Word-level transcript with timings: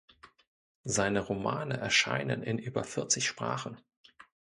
Seine 0.83 1.19
Romane 1.19 1.77
erscheinen 1.77 2.41
in 2.41 2.57
über 2.57 2.83
vierzig 2.83 3.27
Sprachen. 3.27 3.77